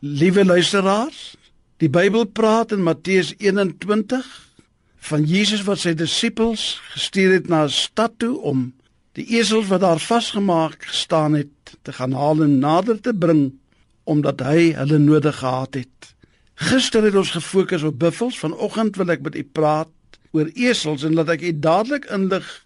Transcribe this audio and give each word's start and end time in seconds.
Liewe 0.00 0.44
luisteraars, 0.44 1.34
die 1.76 1.90
Bybel 1.92 2.24
praat 2.24 2.70
in 2.72 2.80
Matteus 2.80 3.34
21 3.36 4.24
van 5.10 5.26
Jesus 5.28 5.60
wat 5.66 5.82
sy 5.82 5.90
disippels 5.92 6.78
gestuur 6.94 7.34
het 7.34 7.50
na 7.52 7.66
'n 7.66 7.68
stad 7.68 8.14
toe 8.16 8.38
om 8.40 8.72
die 9.12 9.26
esels 9.36 9.68
wat 9.68 9.84
daar 9.84 10.00
vasgemaak 10.00 10.86
gestaan 10.88 11.36
het 11.36 11.76
te 11.82 11.92
gaan 11.92 12.16
haal 12.16 12.40
en 12.42 12.58
nader 12.58 13.00
te 13.00 13.12
bring 13.12 13.52
omdat 14.04 14.40
hy 14.40 14.72
hulle 14.72 14.98
nodig 14.98 15.36
gehad 15.36 15.74
het. 15.74 16.14
Gister 16.54 17.04
het 17.04 17.14
ons 17.14 17.36
gefokus 17.36 17.82
op 17.82 17.98
buffels, 17.98 18.38
vanoggend 18.38 18.96
wil 18.96 19.10
ek 19.10 19.20
met 19.20 19.36
u 19.36 19.44
praat 19.44 19.92
oor 20.32 20.48
esels 20.54 21.04
en 21.04 21.14
laat 21.14 21.28
ek 21.28 21.42
u 21.42 21.52
dadelik 21.52 22.08
inlig 22.08 22.64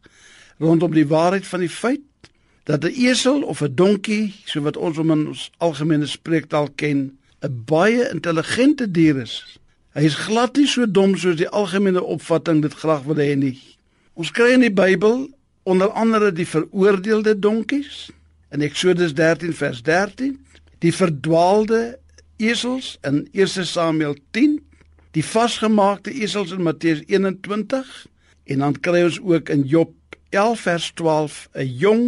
rondom 0.59 0.95
die 0.95 1.07
waarheid 1.07 1.47
van 1.47 1.61
die 1.61 1.75
feit 1.83 2.31
dat 2.63 2.85
'n 2.85 2.95
esel 2.95 3.43
of 3.43 3.61
'n 3.61 3.75
donkie, 3.75 4.35
so 4.45 4.61
wat 4.61 4.77
ons 4.77 4.99
om 4.99 5.11
in 5.11 5.27
ons 5.27 5.51
algemene 5.59 6.07
spreektaal 6.07 6.71
ken, 6.77 7.19
'n 7.45 7.65
baie 7.69 8.09
intelligente 8.11 8.91
dier 8.91 9.17
is. 9.21 9.59
Hy 9.95 10.05
is 10.09 10.17
glad 10.27 10.57
nie 10.57 10.67
so 10.67 10.87
dom 10.89 11.13
soos 11.17 11.37
die 11.37 11.49
algemene 11.49 12.03
opvatting 12.03 12.63
dit 12.65 12.75
graag 12.75 13.05
wil 13.05 13.21
hê 13.21 13.35
nie. 13.37 13.59
Ons 14.15 14.33
kry 14.33 14.55
in 14.55 14.65
die 14.65 14.73
Bybel 14.73 15.29
onder 15.69 15.93
andere 15.93 16.33
die 16.33 16.49
veroordeelde 16.49 17.35
donkies 17.39 18.09
in 18.55 18.65
Eksodus 18.65 19.13
13 19.15 19.53
vers 19.53 19.83
13, 19.83 20.39
die 20.81 20.93
verdwaalde 20.93 21.99
esels 22.39 22.97
in 23.05 23.27
1 23.33 23.67
Samuel 23.67 24.17
10, 24.33 24.57
die 25.13 25.25
vasgemaakte 25.25 26.15
esels 26.15 26.55
in 26.55 26.65
Matteus 26.65 27.05
21 27.07 27.93
en 28.45 28.65
dan 28.65 28.81
kry 28.81 29.05
ons 29.05 29.21
ook 29.21 29.53
in 29.53 29.67
Job 29.69 29.93
11 30.31 30.65
vers 30.65 30.91
12 30.95 31.49
'n 31.53 31.69
jong 31.79 32.07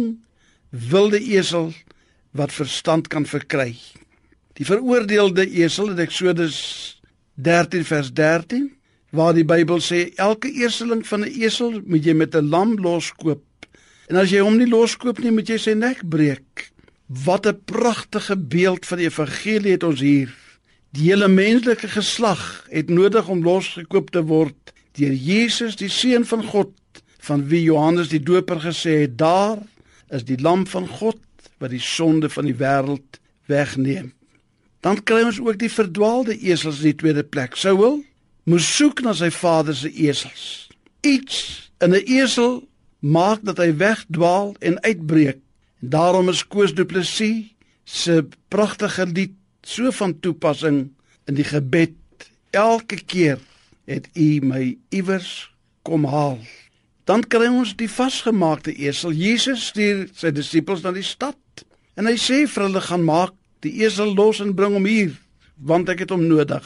wilde 0.69 1.19
esel 1.19 1.71
wat 2.31 2.51
verstand 2.51 3.07
kan 3.07 3.25
verkry. 3.25 3.75
Die 4.57 4.65
veroordeelde 4.65 5.43
esel 5.61 5.91
in 5.93 5.99
Eksodus 6.01 6.55
13 7.45 7.83
vers 7.85 8.07
13 8.17 8.71
waar 9.13 9.35
die 9.37 9.45
Bybel 9.45 9.77
sê 9.85 10.07
elke 10.17 10.49
eersteling 10.49 11.03
van 11.05 11.21
'n 11.25 11.33
esel 11.45 11.77
moet 11.85 12.05
jy 12.05 12.13
met 12.13 12.35
'n 12.35 12.49
lam 12.49 12.73
loskoop. 12.81 13.43
En 14.09 14.15
as 14.15 14.31
jy 14.31 14.39
hom 14.39 14.57
nie 14.57 14.69
loskoop 14.69 15.19
nie, 15.19 15.31
moet 15.31 15.47
jy 15.47 15.57
sy 15.57 15.73
nek 15.73 16.01
breek. 16.09 16.71
Wat 17.05 17.45
'n 17.45 17.61
pragtige 17.65 18.37
beeld 18.37 18.85
van 18.85 18.97
die 18.97 19.05
evangelie 19.05 19.71
het 19.71 19.83
ons 19.83 19.99
hier. 19.99 20.33
Die 20.91 21.11
hele 21.11 21.27
menslike 21.27 21.87
geslag 21.87 22.65
het 22.69 22.89
nodig 22.89 23.27
om 23.27 23.43
losgekoop 23.43 24.09
te 24.09 24.23
word 24.23 24.73
deur 24.93 25.13
Jesus, 25.13 25.75
die 25.75 25.89
seun 25.89 26.25
van 26.25 26.43
God, 26.43 26.73
van 27.19 27.47
wie 27.47 27.61
Johannes 27.61 28.07
die 28.07 28.23
Doper 28.23 28.59
gesê 28.59 29.01
het: 29.01 29.17
"Daar 29.17 29.57
is 30.09 30.23
die 30.23 30.41
lam 30.41 30.67
van 30.67 30.87
God 30.87 31.19
wat 31.59 31.69
die 31.69 31.79
sonde 31.79 32.29
van 32.29 32.45
die 32.45 32.55
wêreld 32.55 33.19
wegneem." 33.45 34.17
Dan 34.87 35.01
kry 35.03 35.25
ons 35.27 35.39
ook 35.43 35.57
die 35.59 35.71
verdwaalde 35.71 36.37
esels 36.47 36.77
in 36.79 36.93
die 36.93 36.99
tweede 37.01 37.23
plek. 37.27 37.57
Saul 37.59 38.05
moes 38.47 38.67
soek 38.77 39.01
na 39.03 39.11
sy 39.19 39.27
vader 39.35 39.75
se 39.75 39.89
esels. 39.91 40.69
Iets 41.03 41.39
in 41.83 41.91
'n 41.91 42.05
esel 42.19 42.61
maak 42.99 43.43
dat 43.43 43.57
hy 43.59 43.75
wegdwaal 43.75 44.55
en 44.59 44.79
uitbreek. 44.83 45.39
En 45.81 45.89
daarom 45.89 46.29
is 46.29 46.47
Koos 46.47 46.73
Du 46.73 46.85
Plessis 46.85 47.51
se 47.83 48.25
pragtige 48.47 49.05
lied 49.05 49.33
so 49.61 49.91
van 49.91 50.19
toepassing 50.19 50.89
in 51.25 51.35
die 51.35 51.43
gebed. 51.43 51.95
Elke 52.49 52.95
keer 52.95 53.39
het 53.85 54.07
U 54.15 54.39
my 54.41 54.77
iewers 54.89 55.51
kom 55.81 56.05
haal. 56.05 56.39
Dan 57.03 57.27
kry 57.27 57.47
ons 57.47 57.75
die 57.75 57.89
vasgemaakte 57.89 58.71
esel. 58.71 59.11
Jesus 59.11 59.67
stuur 59.67 60.07
sy 60.13 60.31
disippels 60.31 60.81
na 60.81 60.91
die 60.91 61.03
stad 61.03 61.65
en 61.95 62.05
hy 62.05 62.15
sê 62.15 62.47
vir 62.47 62.63
hulle 62.63 62.81
gaan 62.81 63.03
maak 63.03 63.33
die 63.65 63.73
esel 63.85 64.13
los 64.15 64.41
en 64.43 64.55
bring 64.55 64.75
hom 64.77 64.85
hier 64.85 65.15
want 65.57 65.89
ek 65.89 66.03
het 66.05 66.11
hom 66.13 66.27
nodig. 66.29 66.65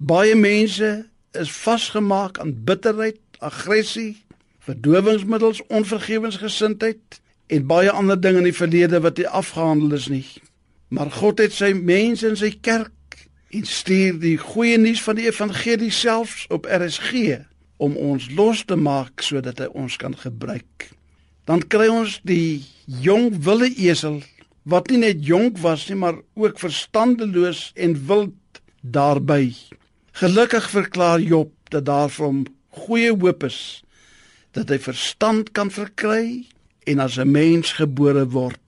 Baie 0.00 0.34
mense 0.34 1.04
is 1.36 1.50
vasgemaak 1.52 2.38
aan 2.40 2.54
bitterheid, 2.64 3.20
aggressie, 3.44 4.24
verdowingsmiddels, 4.64 5.60
onvergewensgesindheid 5.68 7.20
en 7.52 7.66
baie 7.68 7.90
ander 7.92 8.20
dinge 8.20 8.40
in 8.40 8.48
die 8.48 8.56
verlede 8.56 9.00
wat 9.04 9.20
nie 9.20 9.28
afgehandel 9.28 9.92
is 9.98 10.08
nie. 10.08 10.26
Maar 10.88 11.10
God 11.12 11.42
het 11.42 11.52
sy 11.52 11.74
mense 11.76 12.28
in 12.28 12.38
sy 12.40 12.54
kerk 12.64 12.92
en 13.54 13.66
stuur 13.68 14.18
die 14.22 14.36
goeie 14.40 14.78
nuus 14.80 15.02
van 15.04 15.18
die 15.18 15.28
evangelie 15.28 15.92
selfs 15.92 16.46
op 16.54 16.66
RSG 16.70 17.40
om 17.82 17.96
ons 18.00 18.30
los 18.34 18.64
te 18.64 18.76
maak 18.78 19.22
sodat 19.22 19.60
hy 19.60 19.68
ons 19.76 19.98
kan 20.00 20.16
gebruik. 20.16 20.88
Dan 21.44 21.60
kry 21.68 21.90
ons 21.92 22.20
die 22.24 22.64
jong 23.04 23.34
wilde 23.44 23.68
esel 23.74 24.22
wat 24.64 24.90
nie 24.90 25.00
net 25.02 25.22
jonk 25.24 25.58
was 25.62 25.86
nie, 25.88 25.98
maar 26.00 26.20
ook 26.34 26.58
verstandeloos 26.58 27.70
en 27.74 27.96
wild 28.06 28.60
daarbey. 28.80 29.54
Gelukkig 30.12 30.70
verklaar 30.70 31.20
Job 31.20 31.52
dat 31.72 31.86
daar 31.86 32.10
vir 32.10 32.26
hom 32.26 32.44
goeie 32.84 33.12
hoop 33.12 33.44
is 33.44 33.82
dat 34.54 34.70
hy 34.70 34.78
verstand 34.78 35.50
kan 35.56 35.70
verkry 35.74 36.46
en 36.86 37.00
as 37.00 37.18
'n 37.18 37.30
mens 37.30 37.72
gebore 37.72 38.26
word. 38.28 38.60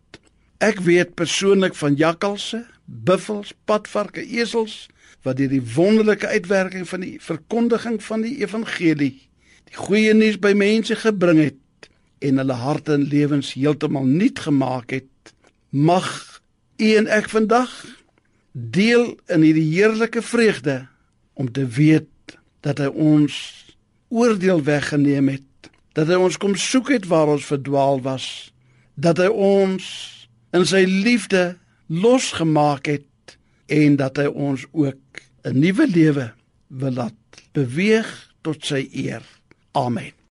Ek 0.58 0.80
weet 0.80 1.14
persoonlik 1.14 1.74
van 1.74 1.94
jakkalse, 1.94 2.64
buffels, 2.84 3.52
padvarke, 3.64 4.24
esels 4.24 4.88
wat 5.22 5.36
deur 5.36 5.50
die 5.50 5.62
wonderlike 5.74 6.26
uitwerking 6.26 6.88
van 6.88 7.00
die 7.00 7.16
verkondiging 7.22 8.02
van 8.02 8.22
die 8.22 8.36
evangelie 8.42 9.26
die 9.66 9.78
goeie 9.78 10.14
nuus 10.14 10.38
by 10.38 10.52
mense 10.54 10.96
gebring 11.00 11.40
het 11.42 11.90
en 12.24 12.38
hulle 12.40 12.58
harte 12.60 12.94
en 12.94 13.08
lewens 13.10 13.52
heeltemal 13.58 14.06
nuut 14.06 14.38
gemaak 14.46 14.94
het 14.94 15.08
mag 15.70 16.40
u 16.76 16.94
en 16.96 17.06
ek 17.06 17.28
vandag 17.32 17.72
deel 18.52 19.16
in 19.26 19.44
hierdie 19.44 19.68
heerlike 19.72 20.22
vreugde 20.22 20.86
om 21.32 21.52
te 21.52 21.66
weet 21.66 22.38
dat 22.64 22.80
hy 22.80 22.88
ons 22.92 23.36
oordeel 24.08 24.62
weggeneem 24.64 25.28
het 25.36 25.70
dat 25.96 26.10
hy 26.12 26.18
ons 26.20 26.36
kom 26.40 26.56
soek 26.60 26.92
het 26.92 27.08
waar 27.08 27.32
ons 27.32 27.48
verdwaal 27.48 28.00
was 28.04 28.52
dat 28.94 29.20
hy 29.20 29.28
ons 29.28 29.86
in 30.56 30.64
sy 30.68 30.84
liefde 30.88 31.56
losgemaak 31.86 32.88
het 32.88 33.36
en 33.72 33.96
dat 34.00 34.20
hy 34.20 34.26
ons 34.26 34.64
ook 34.72 35.22
'n 35.44 35.58
nuwe 35.60 35.86
lewe 35.86 36.32
wil 36.68 36.92
laat 36.92 37.14
beweeg 37.52 38.08
tot 38.42 38.64
sy 38.64 38.88
eer. 38.92 39.22
Amen 39.72 40.25